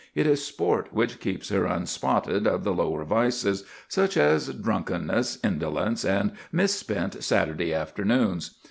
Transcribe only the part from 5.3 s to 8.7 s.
indolence, and misspent Saturday afternoons.